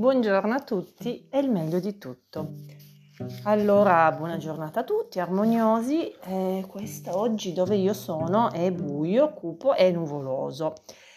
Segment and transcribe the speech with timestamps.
[0.00, 2.54] Buongiorno a tutti e il meglio di tutto.
[3.42, 6.10] Allora, buona giornata a tutti, armoniosi.
[6.24, 10.72] Eh, questa oggi dove io sono è buio, cupo e nuvoloso.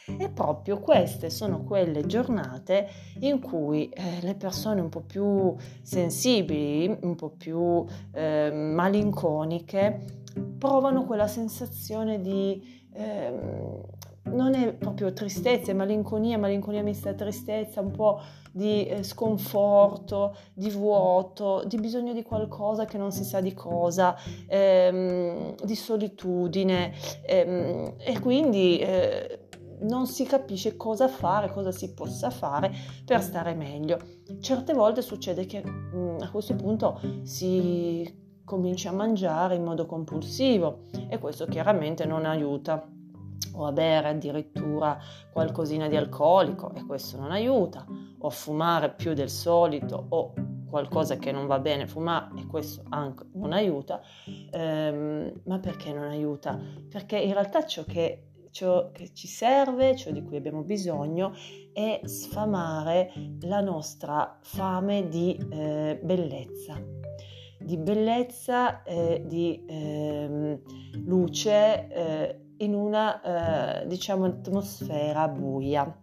[0.05, 2.89] E proprio queste sono quelle giornate
[3.21, 10.25] in cui eh, le persone un po' più sensibili, un po' più eh, malinconiche,
[10.57, 12.61] provano quella sensazione di
[12.91, 13.81] eh,
[14.25, 20.35] non è proprio tristezza, è malinconia, malinconia mista a tristezza, un po' di eh, sconforto,
[20.53, 24.15] di vuoto, di bisogno di qualcosa che non si sa di cosa,
[24.47, 26.93] ehm, di solitudine
[27.25, 29.39] ehm, e quindi eh,
[29.81, 32.71] non si capisce cosa fare, cosa si possa fare
[33.05, 33.97] per stare meglio.
[34.39, 39.85] Certe volte succede che mh, mm, a questo punto si comincia a mangiare in modo
[39.85, 42.87] compulsivo e questo chiaramente non aiuta
[43.53, 44.97] o a bere addirittura
[45.31, 47.85] qualcosina di alcolico e questo non aiuta,
[48.19, 50.33] o a fumare più del solito o
[50.69, 54.01] qualcosa che non va bene fumare e questo anche non aiuta,
[54.49, 56.59] ehm, ma perché non aiuta?
[56.89, 61.33] Perché in realtà ciò che, ciò che ci serve, ciò di cui abbiamo bisogno,
[61.71, 66.81] è sfamare la nostra fame di eh, bellezza
[67.63, 70.59] di bellezza, eh, di eh,
[71.05, 71.87] luce,
[72.57, 76.01] in una eh, diciamo atmosfera buia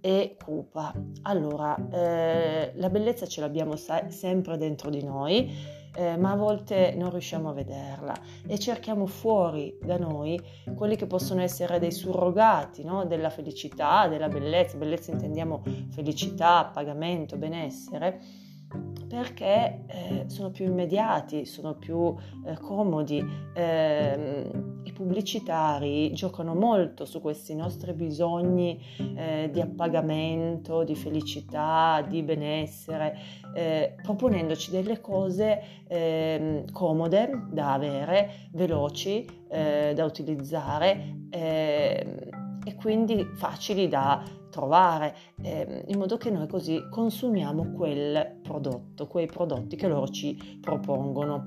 [0.00, 0.94] e cupa.
[1.22, 5.50] Allora, eh, la bellezza ce l'abbiamo sa- sempre dentro di noi,
[5.94, 8.14] eh, ma a volte non riusciamo a vederla
[8.46, 10.40] e cerchiamo fuori da noi
[10.74, 13.04] quelli che possono essere dei surrogati no?
[13.04, 14.78] della felicità, della bellezza.
[14.78, 18.48] Bellezza intendiamo felicità, pagamento, benessere
[19.10, 22.14] perché eh, sono più immediati, sono più
[22.46, 23.24] eh, comodi.
[23.52, 24.50] Eh,
[24.84, 28.80] I pubblicitari giocano molto su questi nostri bisogni
[29.16, 33.18] eh, di appagamento, di felicità, di benessere,
[33.52, 42.29] eh, proponendoci delle cose ehm, comode da avere, veloci eh, da utilizzare ehm,
[42.64, 49.26] e quindi facili da trovare, eh, in modo che noi così consumiamo quel prodotto, quei
[49.26, 51.46] prodotti che loro ci propongono.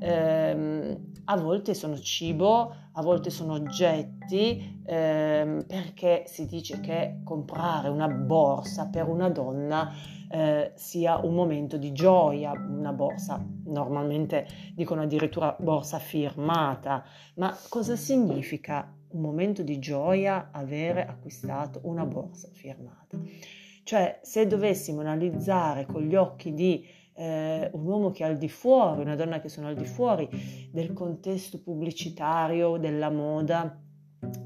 [0.00, 7.88] Eh, a volte sono cibo, a volte sono oggetti, eh, perché si dice che comprare
[7.88, 9.92] una borsa per una donna
[10.28, 17.04] eh, sia un momento di gioia, una borsa, normalmente dicono addirittura borsa firmata,
[17.34, 23.18] ma cosa significa un momento di gioia avere acquistato una borsa firmata.
[23.82, 28.48] Cioè, se dovessimo analizzare con gli occhi di eh, un uomo che è al di
[28.48, 30.28] fuori, una donna che sono al di fuori
[30.70, 33.78] del contesto pubblicitario, della moda,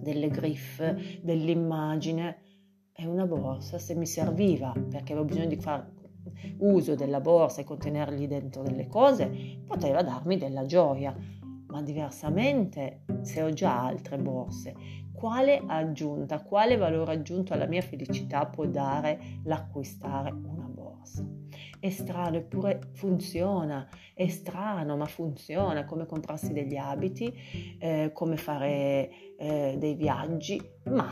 [0.00, 2.38] delle griffe, dell'immagine,
[2.92, 5.92] è una borsa se mi serviva perché avevo bisogno di fare
[6.58, 11.14] uso della borsa e contenergli dentro delle cose, poteva darmi della gioia
[11.74, 14.74] ma diversamente se ho già altre borse,
[15.12, 21.26] quale aggiunta, quale valore aggiunto alla mia felicità può dare l'acquistare una borsa?
[21.80, 27.34] È strano, eppure funziona, è strano, ma funziona, come comprarsi degli abiti,
[27.80, 31.10] eh, come fare eh, dei viaggi, ma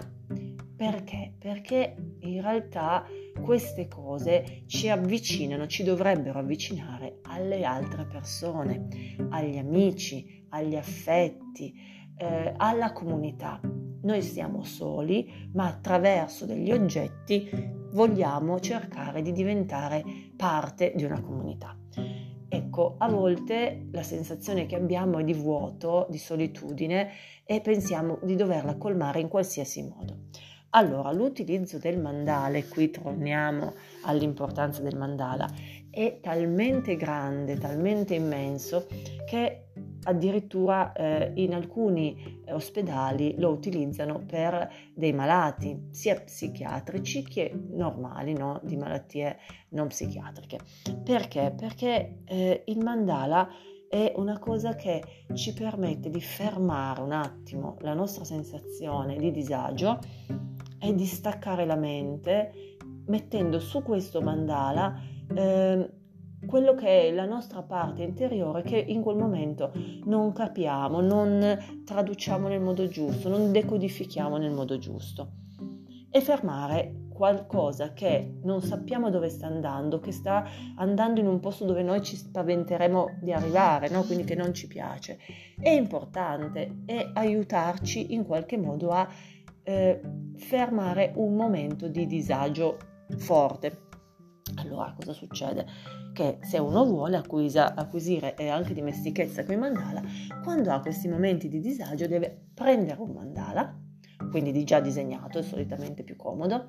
[0.76, 1.34] perché?
[1.38, 3.04] Perché in realtà
[3.40, 8.88] queste cose ci avvicinano, ci dovrebbero avvicinare alle altre persone,
[9.30, 11.74] agli amici, agli affetti,
[12.16, 13.60] eh, alla comunità.
[14.02, 17.48] Noi siamo soli, ma attraverso degli oggetti
[17.92, 20.02] vogliamo cercare di diventare
[20.36, 21.76] parte di una comunità.
[22.48, 27.10] Ecco, a volte la sensazione che abbiamo è di vuoto, di solitudine
[27.44, 30.28] e pensiamo di doverla colmare in qualsiasi modo.
[30.74, 33.74] Allora, l'utilizzo del mandala, qui torniamo
[34.04, 35.46] all'importanza del mandala,
[35.90, 38.86] è talmente grande, talmente immenso
[39.26, 39.71] che
[40.04, 48.60] addirittura eh, in alcuni ospedali lo utilizzano per dei malati, sia psichiatrici che normali, no?
[48.62, 49.38] di malattie
[49.70, 50.58] non psichiatriche.
[51.04, 51.54] Perché?
[51.56, 53.48] Perché eh, il mandala
[53.88, 55.02] è una cosa che
[55.34, 59.98] ci permette di fermare un attimo la nostra sensazione di disagio
[60.80, 62.76] e di staccare la mente
[63.06, 64.98] mettendo su questo mandala
[65.34, 65.90] eh,
[66.46, 69.72] quello che è la nostra parte interiore che in quel momento
[70.04, 75.32] non capiamo, non traduciamo nel modo giusto, non decodifichiamo nel modo giusto.
[76.10, 80.44] E fermare qualcosa che non sappiamo dove sta andando, che sta
[80.76, 84.02] andando in un posto dove noi ci spaventeremo di arrivare, no?
[84.02, 85.18] quindi che non ci piace.
[85.58, 89.08] È importante e aiutarci in qualche modo a
[89.62, 90.00] eh,
[90.36, 92.76] fermare un momento di disagio
[93.16, 93.90] forte
[94.62, 95.66] Allora cosa succede?
[96.12, 100.02] Che se uno vuole acquisa, acquisire anche dimestichezza con i mandala,
[100.42, 103.76] quando ha questi momenti di disagio deve prendere un mandala,
[104.30, 106.66] quindi di già disegnato, è solitamente più comodo,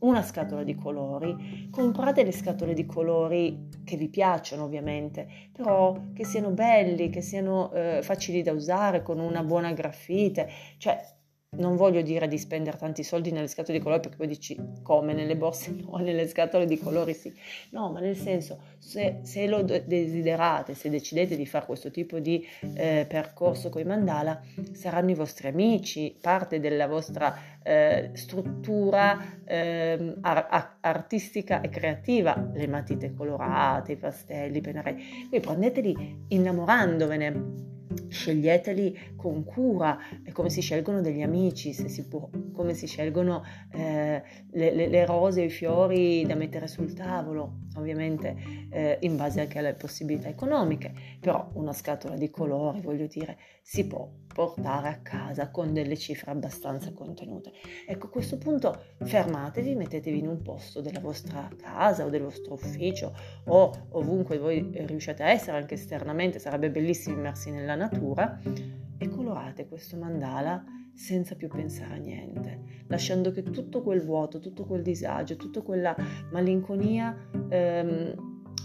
[0.00, 1.68] una scatola di colori.
[1.70, 7.72] Comprate le scatole di colori che vi piacciono ovviamente, però che siano belli, che siano
[7.72, 10.48] eh, facili da usare, con una buona graffite,
[10.78, 11.00] cioè
[11.54, 15.12] non voglio dire di spendere tanti soldi nelle scatole di colori perché poi dici come
[15.12, 17.32] nelle borse no, nelle scatole di colori sì.
[17.70, 22.46] No, ma nel senso, se, se lo desiderate, se decidete di fare questo tipo di
[22.74, 24.40] eh, percorso con i mandala,
[24.72, 32.66] saranno i vostri amici, parte della vostra eh, struttura eh, ar- artistica e creativa, le
[32.66, 35.02] matite colorate, i pastelli, i pennarelli.
[35.28, 37.70] Quindi prendeteli innamorandovene
[38.08, 39.98] sceglieteli con cura,
[40.32, 43.42] come si scelgono degli amici, se si può, come si scelgono
[43.72, 48.36] eh, le, le, le, rose o i fiori da mettere sul tavolo, ovviamente
[48.70, 53.86] eh, in base anche alle possibilità economiche, però una scatola di colori, voglio dire, si
[53.86, 57.52] può portare a casa con delle cifre abbastanza contenute.
[57.86, 62.54] Ecco, a questo punto fermatevi, mettetevi in un posto della vostra casa o del vostro
[62.54, 63.14] ufficio
[63.44, 68.40] o ovunque voi riusciate a essere, anche esternamente, sarebbe bellissimo immersi nella natura
[68.98, 74.64] e colorate questo mandala senza più pensare a niente, lasciando che tutto quel vuoto, tutto
[74.64, 75.96] quel disagio, tutta quella
[76.30, 77.16] malinconia
[77.48, 78.14] ehm,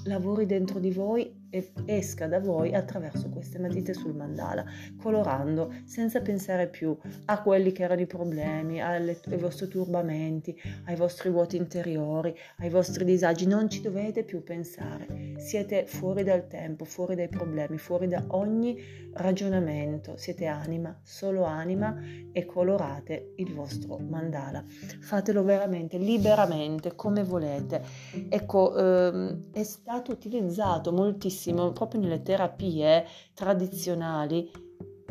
[0.06, 1.37] lavori dentro di voi
[1.86, 4.66] esca da voi attraverso queste matite sul mandala,
[5.02, 10.56] colorando senza pensare più a quelli che erano i problemi, alle, ai vostri turbamenti,
[10.86, 13.48] ai vostri vuoti interiori, ai vostri disagi.
[13.48, 15.36] Non ci dovete più pensare.
[15.38, 18.78] Siete fuori dal tempo, fuori dai problemi, fuori da ogni
[19.14, 20.18] ragionamento.
[20.18, 21.96] Siete anima, solo anima
[22.32, 24.64] e colorate il vostro mandala.
[25.00, 27.82] Fatelo veramente, liberamente, come volete.
[28.30, 34.50] Ecco, ehm, è stato utilizzato moltissimo tantissimo proprio nelle terapie tradizionali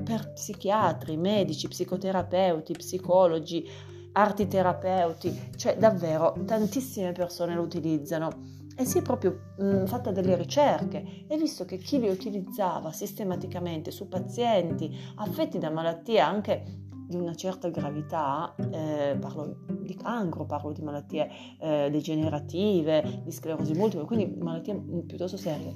[0.02, 3.66] per psichiatri, medici, psicoterapeuti, psicologi,
[4.12, 8.54] arti terapeuti, cioè davvero tantissime persone lo utilizzano.
[8.78, 13.90] E si è proprio mh, fatta delle ricerche e visto che chi li utilizzava sistematicamente
[13.90, 20.72] su pazienti affetti da malattie anche di una certa gravità, eh, parlo di cancro, parlo
[20.72, 21.30] di malattie
[21.60, 24.74] eh, degenerative, di sclerosi multiple, quindi malattie
[25.06, 25.72] piuttosto serie,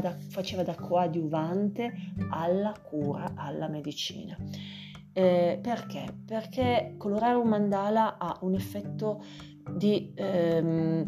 [0.00, 1.92] da, faceva da coadiuvante
[2.30, 4.36] alla cura, alla medicina.
[5.12, 6.04] Eh, perché?
[6.26, 9.22] Perché colorare un mandala ha un effetto
[9.76, 11.06] di ehm,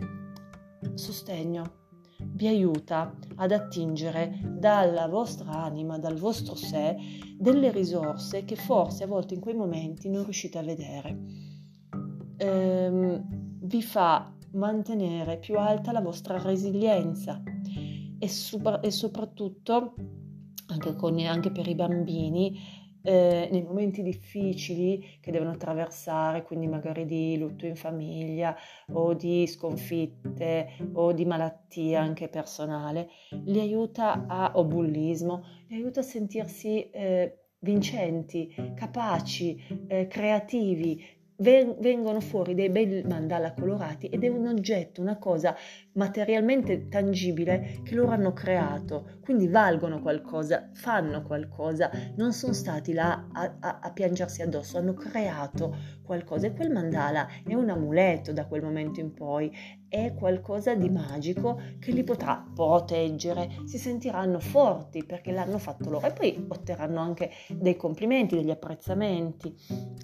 [0.94, 1.76] sostegno,
[2.20, 6.96] vi aiuta ad attingere dalla vostra anima, dal vostro sé,
[7.36, 11.18] delle risorse che forse a volte in quei momenti non riuscite a vedere.
[12.38, 13.26] Ehm,
[13.60, 17.42] vi fa mantenere più alta la vostra resilienza
[18.18, 19.94] e, sopra- e soprattutto
[20.66, 22.58] anche, con, anche, per i bambini
[23.02, 28.54] eh, nei momenti difficili che devono attraversare, quindi magari di lutto in famiglia
[28.92, 33.08] o di sconfitte o di malattia anche personale,
[33.44, 41.02] li aiuta a, o bullismo, li aiuta a sentirsi eh, vincenti, capaci, eh, creativi,
[41.40, 45.54] vengono fuori dei bei mandala colorati ed è un oggetto, una cosa
[45.92, 53.28] materialmente tangibile che loro hanno creato, quindi valgono qualcosa, fanno qualcosa, non sono stati là
[53.32, 56.46] a, a, a piangersi addosso, hanno creato qualcosa.
[56.48, 59.52] E quel mandala è un amuleto da quel momento in poi,
[59.88, 66.06] è qualcosa di magico che li potrà proteggere, si sentiranno forti perché l'hanno fatto loro
[66.06, 69.54] e poi otterranno anche dei complimenti, degli apprezzamenti.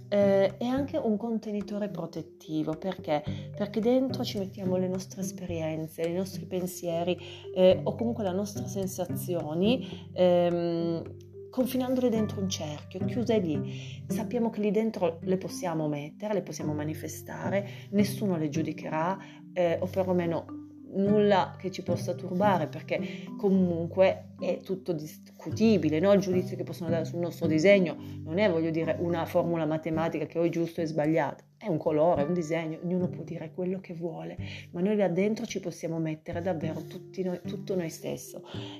[0.09, 3.23] Eh, è anche un contenitore protettivo perché?
[3.55, 7.19] Perché dentro ci mettiamo le nostre esperienze, i nostri pensieri
[7.55, 10.09] eh, o comunque le nostre sensazioni.
[10.13, 11.24] Ehm,
[11.55, 14.03] confinandole dentro un cerchio, chiuse lì.
[14.09, 19.17] Sappiamo che lì dentro le possiamo mettere, le possiamo manifestare, nessuno le giudicherà
[19.53, 20.47] eh, o perlomeno
[20.95, 26.13] nulla che ci possa turbare perché comunque è tutto discutibile, no?
[26.13, 30.27] il giudizio che possono dare sul nostro disegno non è, voglio dire, una formula matematica
[30.27, 33.23] che o è giusto o è sbagliato, è un colore, è un disegno, ognuno può
[33.23, 34.37] dire quello che vuole,
[34.73, 36.83] ma noi là dentro ci possiamo mettere davvero
[37.23, 38.37] noi, tutto noi stessi.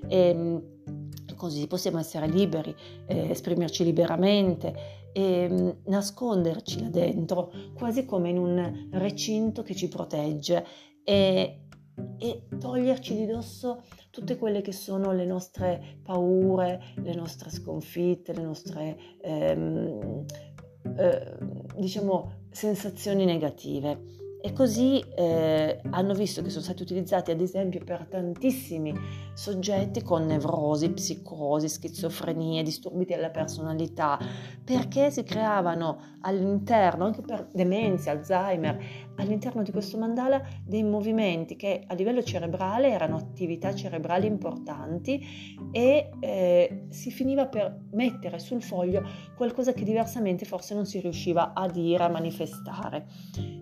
[0.09, 0.63] E, ehm,
[1.35, 2.75] così possiamo essere liberi,
[3.07, 9.89] eh, esprimerci liberamente e mm, nasconderci là dentro, quasi come in un recinto che ci
[9.89, 10.65] protegge
[11.05, 11.67] e,
[12.19, 18.43] e toglierci di dosso tutte quelle che sono le nostre paure, le nostre sconfitte, le
[18.43, 20.25] nostre ehm,
[20.97, 21.37] eh,
[21.77, 28.07] diciamo sensazioni negative e così eh, hanno visto che sono stati utilizzati ad esempio per
[28.11, 28.95] tantissimi
[29.33, 34.19] soggetti con nevrosi, psicosi, schizofrenie, disturbi della personalità,
[34.63, 41.85] perché si creavano all'interno, anche per demenza, Alzheimer, all'interno di questo mandala dei movimenti che
[41.87, 45.23] a livello cerebrale erano attività cerebrali importanti
[45.71, 49.03] e eh, si finiva per mettere sul foglio
[49.37, 53.07] qualcosa che diversamente forse non si riusciva a dire, a manifestare.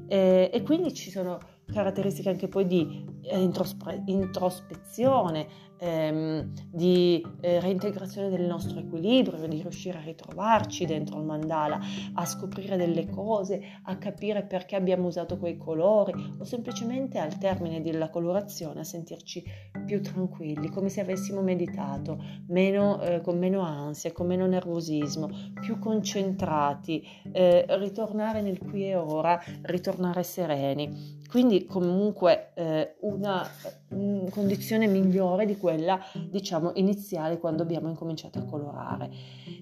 [0.09, 1.39] Eh, e quindi ci sono
[1.73, 5.47] caratteristiche anche poi di eh, introspe- introspezione,
[5.83, 11.81] ehm, di eh, reintegrazione del nostro equilibrio, di riuscire a ritrovarci dentro il mandala,
[12.15, 17.83] a scoprire delle cose, a capire perché abbiamo usato quei colori o semplicemente al termine
[17.83, 19.43] della colorazione a sentirci
[19.85, 25.29] più tranquilli, come se avessimo meditato, meno, eh, con meno ansia, con meno nervosismo,
[25.61, 31.21] più concentrati, eh, ritornare nel qui e ora, ritornare sereni.
[31.33, 33.49] Quindi comunque eh, una,
[33.89, 35.99] una condizione migliore di quella
[36.29, 39.09] diciamo iniziale quando abbiamo incominciato a colorare.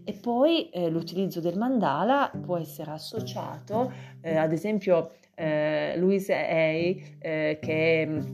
[0.02, 7.16] E poi eh, l'utilizzo del mandala può essere associato, eh, ad esempio eh, Louise Hay,
[7.20, 8.24] eh, che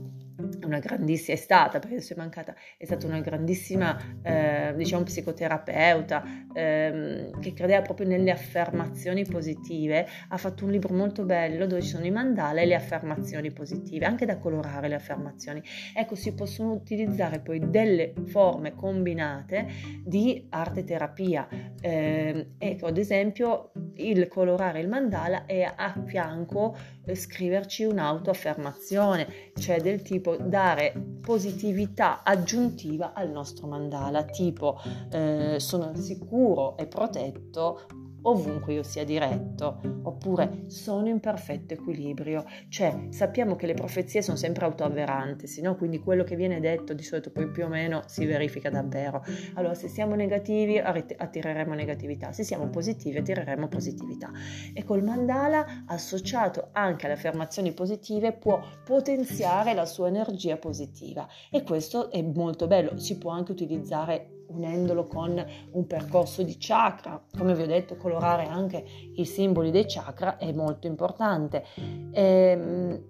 [0.63, 6.23] una grandissima, è stata, perché adesso è mancata, è stata una grandissima, eh, diciamo, psicoterapeuta
[6.53, 10.07] ehm, che credeva proprio nelle affermazioni positive.
[10.29, 14.05] Ha fatto un libro molto bello dove ci sono i mandala e le affermazioni positive,
[14.05, 15.61] anche da colorare le affermazioni.
[15.95, 19.67] Ecco, si possono utilizzare poi delle forme combinate
[20.03, 21.47] di arte terapia.
[21.81, 29.79] Eh, ecco, ad esempio, il colorare il mandala e a fianco eh, scriverci un'autoaffermazione, cioè
[29.81, 34.79] del tipo dare positività aggiuntiva al nostro mandala, tipo
[35.11, 37.87] eh, sono sicuro e protetto
[38.23, 44.37] ovunque io sia diretto, oppure sono in perfetto equilibrio, cioè sappiamo che le profezie sono
[44.37, 45.75] sempre autoavveranti, no?
[45.75, 49.23] quindi quello che viene detto di solito poi più o meno si verifica davvero.
[49.53, 54.31] Allora se siamo negativi attireremo negatività, se siamo positivi attireremo positività.
[54.73, 61.63] E col mandala associato anche alle affermazioni positive può potenziare la sua energia positiva e
[61.63, 67.21] questo è molto bello, si può anche utilizzare unendolo con un percorso di chakra.
[67.37, 68.83] Come vi ho detto, colorare anche
[69.15, 71.63] i simboli dei chakra è molto importante.
[72.11, 73.03] E, ehm,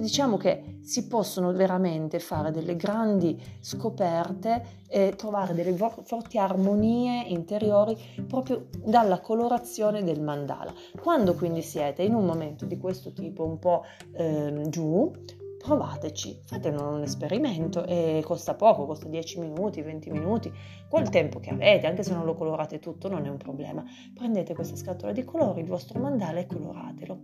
[0.00, 7.96] diciamo che si possono veramente fare delle grandi scoperte e trovare delle forti armonie interiori
[8.26, 10.72] proprio dalla colorazione del mandala.
[11.00, 15.12] Quando quindi siete in un momento di questo tipo un po' eh, giù,
[15.58, 20.52] provateci, fate un esperimento e costa poco, costa 10 minuti, 20 minuti,
[20.88, 23.84] col tempo che avete, anche se non lo colorate tutto non è un problema.
[24.14, 27.20] Prendete questa scatola di colori, il vostro mandala e coloratelo.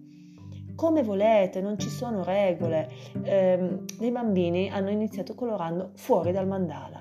[0.75, 2.91] Come volete, non ci sono regole.
[3.23, 3.79] Eh,
[4.11, 7.01] bambini hanno iniziato colorando fuori dal mandala.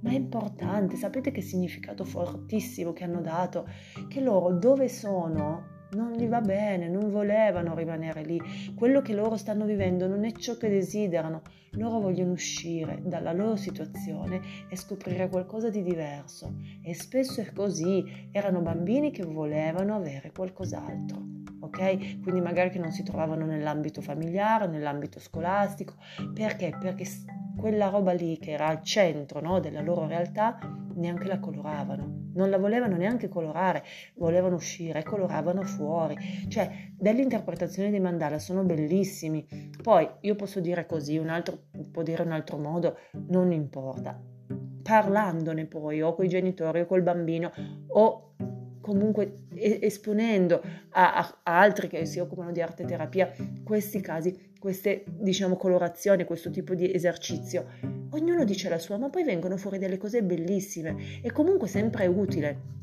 [0.00, 3.68] Ma è importante, sapete che significato fortissimo che hanno dato?
[4.08, 8.40] Che loro dove sono non gli va bene, non volevano rimanere lì.
[8.74, 11.42] Quello che loro stanno vivendo non è ciò che desiderano.
[11.74, 16.54] Loro vogliono uscire dalla loro situazione e scoprire qualcosa di diverso.
[16.82, 18.28] E spesso è così.
[18.32, 21.38] Erano bambini che volevano avere qualcos'altro.
[21.60, 22.20] Ok?
[22.22, 25.94] Quindi magari che non si trovavano nell'ambito familiare, nell'ambito scolastico.
[26.34, 26.76] Perché?
[26.80, 27.04] Perché
[27.60, 30.58] quella roba lì che era al centro no, della loro realtà
[30.94, 33.84] neanche la coloravano, non la volevano neanche colorare,
[34.16, 36.16] volevano uscire coloravano fuori.
[36.48, 39.46] Cioè, dell'interpretazione dei mandala sono bellissimi.
[39.82, 42.96] Poi io posso dire così, un altro può dire un altro modo,
[43.28, 44.18] non importa.
[44.82, 47.50] Parlandone poi o con i genitori o col bambino
[47.88, 48.34] o
[48.80, 53.30] comunque esponendo a, a, a altri che si occupano di arte terapia
[53.62, 57.64] questi casi queste, diciamo, colorazioni, questo tipo di esercizio.
[58.10, 62.78] Ognuno dice la sua, ma poi vengono fuori delle cose bellissime e comunque sempre utile.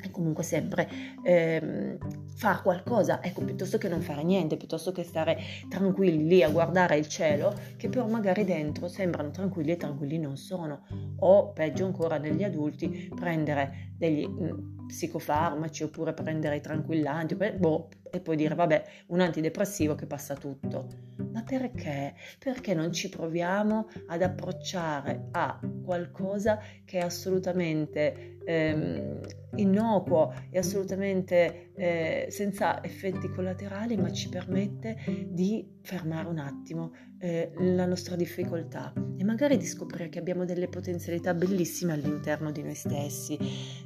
[0.00, 0.88] E comunque sempre
[1.24, 1.98] ehm,
[2.36, 6.96] far qualcosa, ecco, piuttosto che non fare niente, piuttosto che stare tranquilli lì a guardare
[6.96, 10.86] il cielo, che però magari dentro sembrano tranquilli e tranquilli non sono.
[11.18, 17.88] O peggio ancora negli adulti, prendere degli mh, mm, psicofarmaci oppure prendere i tranquillanti, boh,
[18.10, 21.08] e poi dire vabbè, un antidepressivo che passa tutto.
[21.38, 22.16] Ma perché?
[22.36, 29.20] Perché non ci proviamo ad approcciare a qualcosa che è assolutamente ehm,
[29.54, 34.96] innocuo e assolutamente eh, senza effetti collaterali, ma ci permette
[35.28, 40.66] di fermare un attimo eh, la nostra difficoltà e magari di scoprire che abbiamo delle
[40.66, 43.38] potenzialità bellissime all'interno di noi stessi.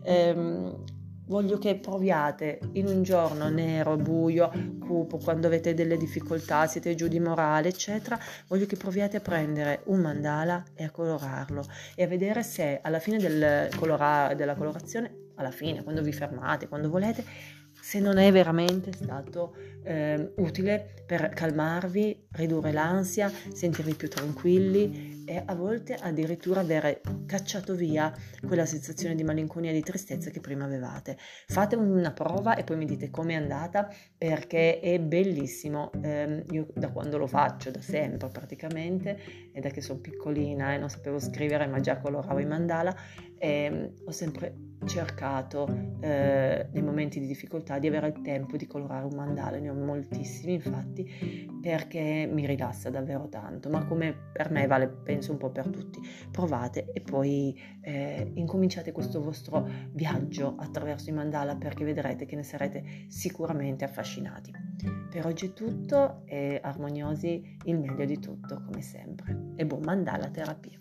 [0.04, 1.01] Ehm,
[1.32, 2.60] voglio che proviate.
[2.72, 8.18] In un giorno nero, buio, cupo, quando avete delle difficoltà, siete giù di morale, eccetera,
[8.48, 12.98] voglio che proviate a prendere un mandala e a colorarlo e a vedere se alla
[12.98, 17.24] fine del colora- della colorazione, alla fine, quando vi fermate, quando volete,
[17.82, 25.42] se non è veramente stato eh, utile per calmarvi, ridurre l'ansia, sentirvi più tranquilli e
[25.44, 28.14] a volte addirittura avere cacciato via
[28.46, 31.18] quella sensazione di malinconia e di tristezza che prima avevate.
[31.48, 35.90] Fate una prova e poi mi dite com'è andata perché è bellissimo.
[36.02, 40.78] Eh, io da quando lo faccio, da sempre praticamente, e da che sono piccolina e
[40.78, 42.94] non sapevo scrivere ma già coloravo i mandala,
[43.38, 45.66] eh, ho sempre cercato
[46.00, 47.26] eh, nei momenti di
[47.72, 52.46] difficoltà di avere il tempo di colorare un mandala, ne ho moltissimi infatti perché mi
[52.46, 56.00] rilassa davvero tanto, ma come per me vale penso un po' per tutti,
[56.30, 62.42] provate e poi eh, incominciate questo vostro viaggio attraverso i mandala perché vedrete che ne
[62.42, 64.52] sarete sicuramente affascinati.
[65.10, 70.28] Per oggi è tutto e armoniosi il meglio di tutto come sempre e buon mandala
[70.28, 70.78] terapia.